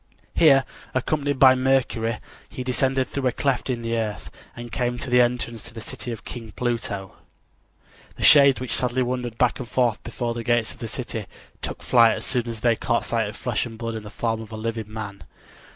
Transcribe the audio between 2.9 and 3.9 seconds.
through a cleft in